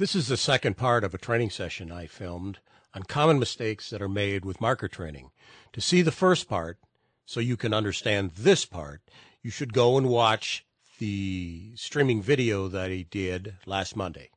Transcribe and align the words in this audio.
This 0.00 0.14
is 0.14 0.28
the 0.28 0.38
second 0.38 0.78
part 0.78 1.04
of 1.04 1.12
a 1.12 1.18
training 1.18 1.50
session 1.50 1.92
I 1.92 2.06
filmed 2.06 2.60
on 2.94 3.02
common 3.02 3.38
mistakes 3.38 3.90
that 3.90 4.00
are 4.00 4.08
made 4.08 4.46
with 4.46 4.58
marker 4.58 4.88
training. 4.88 5.30
To 5.74 5.82
see 5.82 6.00
the 6.00 6.10
first 6.10 6.48
part, 6.48 6.78
so 7.26 7.38
you 7.38 7.58
can 7.58 7.74
understand 7.74 8.30
this 8.30 8.64
part, 8.64 9.02
you 9.42 9.50
should 9.50 9.74
go 9.74 9.98
and 9.98 10.08
watch 10.08 10.64
the 11.00 11.72
streaming 11.74 12.22
video 12.22 12.66
that 12.68 12.90
he 12.90 13.04
did 13.04 13.56
last 13.66 13.94
Monday. 13.94 14.30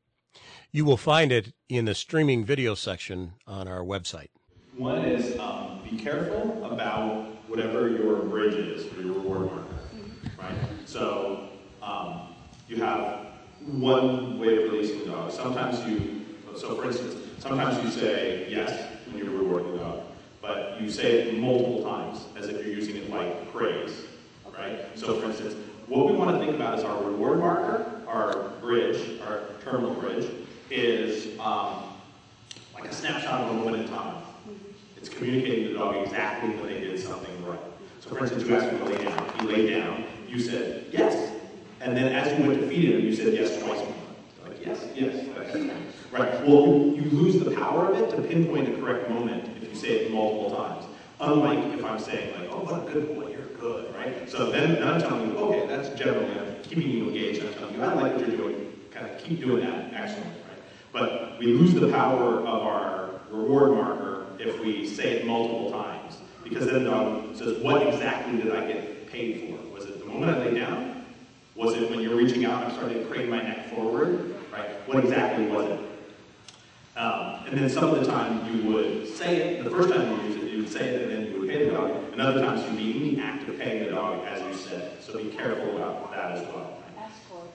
You 0.74 0.84
will 0.84 0.98
find 0.98 1.32
it 1.32 1.54
in 1.70 1.86
the 1.86 1.96
streaming 1.96 2.44
video 2.44 2.76
section 2.76 3.36
on 3.48 3.66
our 3.70 3.86
website. 3.86 4.32
One 4.76 5.06
is 5.06 5.40
um, 5.40 5.80
be 5.90 5.96
careful 5.96 6.70
about 6.70 7.28
whatever 7.48 7.88
your 7.88 8.18
bridge 8.24 8.56
is 8.56 8.86
for 8.88 9.00
your 9.00 9.14
reward 9.14 9.46
marker, 9.46 9.76
right? 10.38 10.58
So 10.84 11.48
um, 11.82 12.34
you 12.68 12.84
have 12.84 13.28
one 13.80 14.40
way 14.40 14.64
of 14.64 14.72
releasing 14.72 15.00
the 15.00 15.06
dog. 15.06 15.32
Sometimes 15.32 15.86
you, 15.88 16.26
so 16.56 16.76
for 16.76 16.86
instance, 16.86 17.16
sometimes 17.40 17.84
you 17.84 17.92
say 17.92 18.48
yes 18.50 18.90
when 19.08 19.18
you're 19.18 19.34
rewarding 19.34 19.72
the 19.72 19.78
dog, 19.80 20.02
but 20.42 20.80
you 20.82 20.90
say 20.90 21.22
it 21.22 21.40
multiple 21.40 21.84
times 21.84 22.26
as 22.38 22.50
if 22.50 22.66
you're 22.66 22.76
using 22.76 22.96
it 22.96 23.10
like 23.10 23.52
praise, 23.52 24.04
right? 24.58 24.80
So 24.96 25.20
for 25.20 25.26
instance, 25.28 25.56
what 25.88 26.10
we 26.10 26.16
want 26.16 26.32
to 26.32 26.46
think 26.46 26.56
about 26.56 26.78
is 26.78 26.86
our 26.86 27.02
reward 27.04 27.40
marker, 27.40 28.02
our 28.08 28.50
bridge, 28.62 29.20
our 29.22 29.42
terminal 29.64 29.94
bridge, 29.96 30.30
is 30.70 31.38
um, 31.40 31.84
like 32.74 32.86
a 32.86 32.94
snapshot 32.94 33.42
of 33.42 33.52
a 33.52 33.54
moment 33.54 33.78
in 33.78 33.90
time. 33.90 34.24
It's 34.98 35.10
communicating 35.10 35.66
to 35.66 35.74
the 35.74 35.80
dog 35.80 35.96
exactly 35.98 36.50
when 36.52 36.68
they 36.68 36.80
did 36.80 37.00
something 37.00 37.46
right. 37.46 37.60
So 38.00 38.10
for 38.10 38.20
instance, 38.20 38.44
you 38.44 38.56
asked 38.56 38.70
him 38.70 38.80
to 38.80 38.86
lay 38.86 39.04
down. 39.04 39.40
He 39.40 39.48
laid 39.48 39.70
down. 39.70 40.04
You 40.28 40.40
said, 40.40 40.86
yes. 40.92 41.33
And 41.84 41.98
then 41.98 42.14
as 42.14 42.40
you 42.40 42.48
went 42.48 42.62
to 42.62 42.68
feed 42.68 42.96
him, 42.96 43.02
you 43.02 43.14
said 43.14 43.34
yes 43.34 43.62
twice 43.62 43.80
more. 43.80 44.48
Like, 44.48 44.66
yes, 44.66 44.86
yes. 44.96 45.28
Right. 46.12 46.48
Well, 46.48 46.66
you 46.96 47.10
lose 47.12 47.44
the 47.44 47.52
power 47.52 47.92
of 47.92 48.00
it 48.00 48.16
to 48.16 48.22
pinpoint 48.22 48.74
the 48.74 48.82
correct 48.82 49.10
moment 49.10 49.50
if 49.62 49.70
you 49.70 49.76
say 49.76 49.90
it 50.06 50.12
multiple 50.12 50.56
times. 50.56 50.86
Unlike 51.20 51.74
if 51.74 51.84
I'm 51.84 52.00
saying 52.00 52.40
like, 52.40 52.50
oh, 52.52 52.60
what 52.60 52.88
a 52.88 52.92
good 52.92 53.14
boy, 53.14 53.32
you're 53.32 53.48
good, 53.60 53.94
right? 53.96 54.30
So 54.30 54.50
then, 54.50 54.76
then 54.76 54.88
I'm 54.88 55.02
telling 55.02 55.32
you, 55.32 55.38
okay, 55.38 55.68
that's 55.68 55.90
generally 56.00 56.32
I'm 56.40 56.64
keeping 56.64 56.90
you 56.90 57.08
engaged. 57.08 57.44
I'm 57.44 57.54
telling 57.56 57.76
you, 57.76 57.84
I 57.84 57.94
like 57.94 58.16
what 58.16 58.28
you're 58.28 58.38
doing. 58.38 58.72
Kind 58.92 59.08
of 59.08 59.18
keep 59.18 59.42
doing 59.42 59.66
that. 59.66 59.94
Excellent, 59.94 60.28
right? 60.28 60.60
But 60.94 61.38
we 61.40 61.48
lose 61.48 61.74
the 61.74 61.90
power 61.90 62.40
of 62.40 62.62
our 62.64 63.10
reward 63.30 63.74
marker 63.74 64.28
if 64.40 64.60
we 64.62 64.88
say 64.88 65.18
it 65.18 65.26
multiple 65.26 65.72
times. 65.72 66.18
Because 66.44 66.68
then 66.68 66.86
the 66.86 66.92
dog 66.92 67.36
says, 67.36 67.58
what 67.62 67.86
exactly 67.86 68.38
did 68.38 68.56
I 68.56 68.68
get 68.68 69.12
paid 69.12 69.50
for? 69.50 69.76
Was 69.76 69.86
it 69.86 70.00
the 70.00 70.06
moment 70.06 70.38
I 70.38 70.46
lay 70.46 70.60
down? 70.60 71.06
Was 71.56 71.76
it 71.76 71.90
when 71.90 72.00
you're 72.00 72.16
reaching 72.34 72.50
out 72.50 72.64
and 72.64 72.72
I'm 72.72 72.78
starting 72.78 73.00
to 73.00 73.06
crane 73.06 73.30
my 73.30 73.44
neck 73.44 73.70
forward? 73.70 74.36
Right? 74.52 74.70
What 74.88 75.04
exactly 75.04 75.46
was 75.48 75.70
it? 75.70 75.80
Um, 76.98 77.46
and 77.48 77.58
then 77.58 77.70
some 77.70 77.90
of 77.90 78.00
the 78.00 78.06
time 78.06 78.56
you 78.56 78.72
would 78.72 79.08
say 79.08 79.38
it, 79.38 79.64
the 79.64 79.70
first 79.70 79.94
time 79.94 80.10
you 80.10 80.28
use 80.28 80.44
it, 80.44 80.52
you 80.52 80.58
would 80.60 80.70
say 80.70 80.88
it 80.90 81.02
and 81.04 81.12
then 81.12 81.32
you 81.32 81.40
would 81.40 81.50
pay 81.50 81.66
the 81.66 81.72
dog. 81.72 81.92
And 82.12 82.22
other 82.22 82.42
times 82.42 82.64
you'd 82.66 82.78
be 82.78 83.10
in 83.10 83.16
the 83.16 83.22
act 83.22 83.48
of 83.48 83.60
paying 83.60 83.86
the 83.86 83.92
dog 83.92 84.26
as 84.26 84.42
you 84.42 84.54
said. 84.54 85.02
So 85.04 85.18
be 85.18 85.30
careful 85.30 85.76
about 85.76 86.12
that 86.12 86.32
as 86.34 86.48
well. 86.48 86.80
Ask 86.98 87.22
for 87.30 87.46
it. 87.46 87.52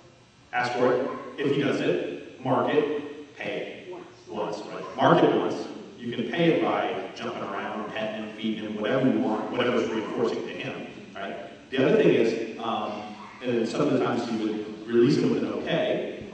Ask 0.53 0.73
for 0.75 0.93
it. 0.93 1.11
If 1.39 1.57
he 1.57 1.63
does 1.63 1.81
it, 1.81 2.45
mark 2.45 2.73
it, 2.73 3.37
pay 3.37 3.85
it. 3.89 3.95
Once, 4.29 4.59
right? 4.59 4.97
Mark 4.97 5.25
it 5.25 5.35
once. 5.35 5.67
You 5.99 6.13
can 6.13 6.31
pay 6.31 6.53
it 6.53 6.63
by 6.63 7.11
jumping 7.17 7.43
around, 7.43 7.91
petting 7.93 8.27
him, 8.27 8.37
feeding 8.37 8.65
him, 8.65 8.81
whatever 8.81 9.11
you 9.11 9.19
want, 9.19 9.51
whatever's 9.51 9.89
reinforcing 9.89 10.43
to 10.47 10.53
him, 10.53 10.87
right? 11.17 11.35
The 11.71 11.85
other 11.85 11.97
thing 11.97 12.11
is, 12.11 12.59
um, 12.61 13.03
and 13.43 13.69
some 13.69 13.83
of 13.83 13.93
the 13.93 14.05
times 14.05 14.31
you 14.31 14.39
would 14.47 14.68
release 14.89 15.19
him 15.19 15.31
with 15.31 15.43
an 15.43 15.53
okay 15.53 16.25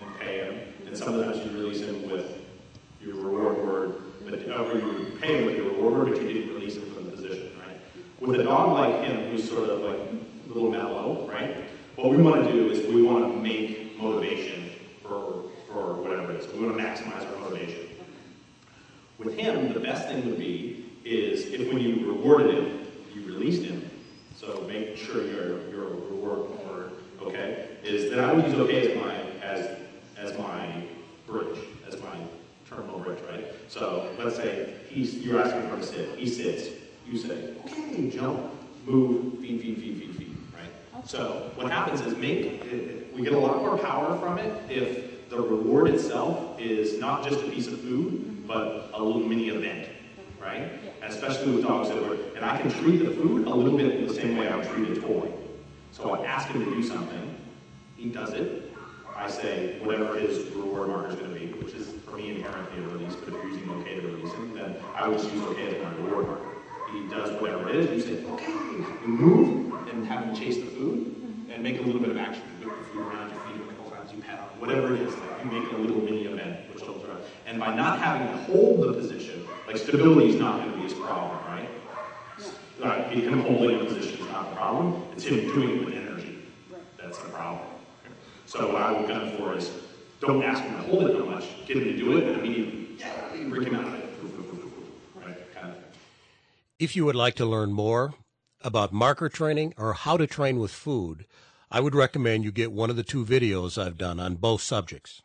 and 0.00 0.20
pay 0.20 0.38
him, 0.38 0.60
and 0.86 0.96
some 0.96 1.14
of 1.14 1.14
the 1.14 1.24
times 1.24 1.44
you 1.44 1.58
release 1.58 1.80
him 1.80 2.10
with 2.10 2.38
your 3.00 3.16
reward 3.16 3.58
word, 3.58 3.94
but 4.24 4.34
or 4.48 4.52
oh, 4.54 4.74
you 4.74 4.86
would 4.86 5.20
pay 5.20 5.38
him 5.38 5.46
with 5.46 5.56
your 5.56 5.66
reward 5.66 5.92
word, 5.94 6.08
but 6.12 6.22
you 6.22 6.28
didn't 6.32 6.54
release 6.54 6.76
him 6.76 6.90
from 6.94 7.04
the 7.04 7.10
position, 7.10 7.52
right? 7.66 7.78
With 8.20 8.40
a 8.40 8.44
dog 8.44 8.72
like 8.72 9.04
him, 9.04 9.30
who's 9.30 9.48
sort 9.48 9.68
of 9.68 9.80
like 9.80 9.98
a 9.98 10.52
little 10.52 10.70
mellow, 10.70 11.28
right? 11.30 11.56
What 11.96 12.10
we 12.10 12.22
want 12.22 12.44
to 12.44 12.52
do 12.52 12.70
is 12.70 12.86
we 12.92 13.02
want 13.02 13.32
to 13.32 13.40
make 13.40 14.00
motivation 14.00 14.70
for 15.02 15.44
for 15.68 15.94
whatever 15.94 16.32
it 16.32 16.40
is. 16.40 16.52
We 16.52 16.64
want 16.64 16.78
to 16.78 16.82
maximize 16.82 17.30
our 17.30 17.40
motivation. 17.40 17.88
With 19.18 19.36
him, 19.36 19.72
the 19.72 19.80
best 19.80 20.08
thing 20.08 20.24
would 20.26 20.38
be 20.38 20.86
is 21.04 21.46
if 21.46 21.72
when 21.72 21.82
you 21.82 22.06
rewarded 22.06 22.54
him, 22.54 22.86
you 23.14 23.26
released 23.26 23.64
him. 23.64 23.88
So 24.36 24.64
make 24.66 24.96
sure 24.96 25.26
your 25.26 25.68
your 25.68 25.88
reward 25.88 26.50
word, 26.66 26.92
okay, 27.20 27.68
is 27.90 28.10
that 28.10 28.20
I 28.20 28.32
would 28.32 28.46
use 28.46 28.54
okay 28.54 28.92
as 28.92 28.96
my 28.96 29.14
as 29.42 29.76
as 30.16 30.38
my 30.38 30.82
bridge, 31.26 31.58
as 31.86 32.00
my 32.00 32.16
terminal 32.68 33.00
bridge, 33.00 33.18
right? 33.28 33.46
So 33.68 34.08
let's 34.18 34.36
say 34.36 34.74
he's 34.88 35.14
you're 35.18 35.42
asking 35.42 35.62
for 35.62 35.74
him 35.74 35.80
to 35.80 35.86
sit. 35.86 36.18
He 36.18 36.28
sits. 36.28 36.68
You 37.06 37.18
say, 37.18 37.54
okay, 37.66 38.08
jump, 38.08 38.52
move, 38.86 39.40
feed, 39.40 39.60
feed, 39.60 39.78
feed, 39.78 39.96
feed, 39.98 40.14
feed, 40.16 40.36
right? 40.54 41.08
So 41.08 41.50
what 41.56 41.72
happens 41.72 42.00
is 42.02 42.16
make 42.16 42.62
we 43.14 43.22
get 43.22 43.32
a 43.32 43.38
lot 43.38 43.56
more 43.58 43.76
power 43.76 44.16
from 44.18 44.38
it 44.38 44.62
if 44.70 45.28
the 45.28 45.40
reward 45.40 45.88
itself 45.88 46.58
is 46.60 46.98
not 46.98 47.24
just 47.28 47.40
a 47.40 47.50
piece 47.50 47.66
of 47.66 47.80
food, 47.80 48.46
but 48.46 48.90
a 48.94 49.02
little 49.02 49.22
mini 49.22 49.48
event, 49.48 49.88
right? 50.40 50.70
Especially 51.02 51.52
with 51.52 51.64
dogs 51.64 51.88
that 51.88 52.00
were, 52.00 52.16
and 52.36 52.44
I 52.44 52.60
can 52.60 52.70
treat 52.70 52.98
the 52.98 53.10
food 53.10 53.46
a 53.46 53.50
little 53.50 53.76
bit 53.76 53.96
in 53.96 54.06
the 54.06 54.14
same 54.14 54.36
way 54.36 54.48
I 54.48 54.56
would 54.56 54.68
treat 54.68 54.96
a 54.96 55.00
toy. 55.00 55.32
So 55.90 56.14
I 56.14 56.24
ask 56.24 56.48
him 56.48 56.64
to 56.64 56.70
do 56.70 56.82
something, 56.82 57.36
he 58.00 58.08
does 58.08 58.32
it. 58.32 58.72
I 59.14 59.28
say 59.28 59.78
whatever 59.82 60.18
his 60.18 60.48
reward 60.54 60.88
marker 60.88 61.10
is 61.10 61.16
going 61.16 61.34
to 61.34 61.38
be, 61.38 61.52
which 61.62 61.74
is 61.74 61.92
for 62.06 62.16
me 62.16 62.30
inherently 62.30 62.82
a 62.82 62.88
release, 62.88 63.14
but 63.14 63.28
if 63.28 63.34
you're 63.34 63.48
using 63.48 63.70
okay 63.72 64.00
to 64.00 64.06
release 64.06 64.32
him, 64.32 64.54
then 64.54 64.76
I 64.94 65.06
would 65.06 65.18
just 65.18 65.30
use 65.34 65.44
okay 65.48 65.76
as 65.76 65.82
my 65.82 65.92
reward 65.96 66.28
marker. 66.28 66.48
He 66.92 67.06
does 67.08 67.38
whatever 67.42 67.68
it 67.68 67.76
is, 67.76 67.86
and 67.86 67.96
you 67.96 68.02
say, 68.02 68.24
okay, 68.32 68.52
you 68.52 69.08
move 69.08 69.88
and 69.88 70.06
have 70.06 70.24
him 70.24 70.34
chase 70.34 70.56
the 70.56 70.64
food 70.64 71.14
and 71.50 71.62
make 71.62 71.78
a 71.78 71.82
little 71.82 72.00
bit 72.00 72.10
of 72.10 72.16
action. 72.16 72.42
You 72.60 72.70
whip 72.70 72.78
the 72.78 72.84
food 72.86 73.06
around, 73.06 73.30
you 73.30 73.38
feed 73.40 73.60
him 73.60 73.68
a 73.68 73.72
couple 73.74 73.90
times, 73.90 74.12
you 74.12 74.22
pat 74.22 74.40
on 74.40 74.48
him, 74.48 74.60
whatever 74.60 74.94
it 74.94 75.02
is, 75.02 75.14
like 75.14 75.44
you 75.44 75.50
make 75.60 75.70
a 75.70 75.76
little 75.76 76.00
mini 76.00 76.24
event, 76.24 76.72
which 76.72 76.82
throw. 76.82 76.96
And 77.46 77.60
by 77.60 77.74
not 77.74 77.98
having 77.98 78.26
to 78.28 78.44
hold 78.44 78.80
the 78.82 78.94
position, 78.94 79.46
like 79.66 79.76
stability 79.76 80.30
is 80.30 80.36
not 80.36 80.60
going 80.60 80.70
to 80.70 80.76
be 80.76 80.84
his 80.84 80.94
problem, 80.94 81.38
right? 81.46 81.68
Uh, 82.82 83.08
him 83.10 83.42
holding 83.42 83.78
the 83.78 83.84
position 83.84 84.20
is 84.20 84.28
not 84.32 84.50
a 84.50 84.56
problem. 84.56 85.02
It's 85.12 85.24
him 85.24 85.40
doing 85.52 85.80
it 85.80 85.84
with 85.84 85.94
energy. 85.94 86.09
So 88.50 88.72
what 88.72 88.82
I 88.82 88.90
would 88.90 89.06
gun 89.06 89.30
for 89.36 89.56
is 89.56 89.70
don't 90.20 90.42
ask 90.42 90.60
him 90.60 90.74
to 90.74 90.82
hold 90.82 91.04
it 91.04 91.16
that 91.16 91.24
much. 91.24 91.44
Get 91.66 91.76
him 91.76 91.84
to 91.84 91.96
do 91.96 92.16
it, 92.16 92.24
and 92.24 92.40
immediately, 92.40 92.96
yeah, 92.98 93.48
break 93.48 93.68
him 93.68 93.76
out 93.76 93.84
of 93.84 93.94
it. 93.94 94.10
Right. 95.14 95.36
If 96.80 96.96
you 96.96 97.04
would 97.04 97.14
like 97.14 97.36
to 97.36 97.46
learn 97.46 97.70
more 97.72 98.14
about 98.60 98.92
marker 98.92 99.28
training 99.28 99.74
or 99.76 99.92
how 99.92 100.16
to 100.16 100.26
train 100.26 100.58
with 100.58 100.72
food, 100.72 101.26
I 101.70 101.78
would 101.78 101.94
recommend 101.94 102.42
you 102.42 102.50
get 102.50 102.72
one 102.72 102.90
of 102.90 102.96
the 102.96 103.04
two 103.04 103.24
videos 103.24 103.80
I've 103.80 103.96
done 103.96 104.18
on 104.18 104.34
both 104.34 104.62
subjects. 104.62 105.22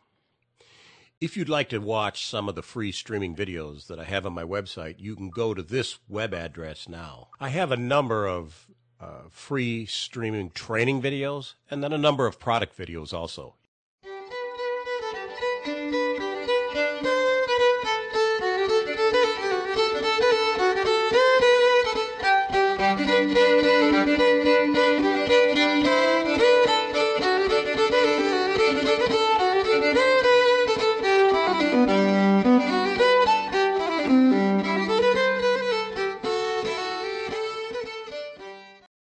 If 1.20 1.36
you'd 1.36 1.48
like 1.48 1.68
to 1.70 1.78
watch 1.78 2.26
some 2.26 2.48
of 2.48 2.54
the 2.54 2.62
free 2.62 2.92
streaming 2.92 3.34
videos 3.34 3.88
that 3.88 3.98
I 3.98 4.04
have 4.04 4.24
on 4.24 4.34
my 4.34 4.44
website, 4.44 5.00
you 5.00 5.16
can 5.16 5.30
go 5.30 5.52
to 5.52 5.64
this 5.64 5.98
web 6.08 6.32
address 6.32 6.88
now. 6.88 7.26
I 7.40 7.48
have 7.48 7.72
a 7.72 7.76
number 7.76 8.28
of 8.28 8.68
uh, 9.00 9.28
free 9.30 9.86
streaming 9.86 10.50
training 10.50 11.02
videos 11.02 11.54
and 11.70 11.82
then 11.82 11.92
a 11.92 11.98
number 11.98 12.26
of 12.26 12.38
product 12.38 12.76
videos 12.76 13.12
also. 13.12 13.54